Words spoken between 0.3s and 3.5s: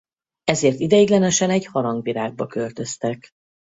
Ezért ideiglenesen egy harangvirágba költöztek.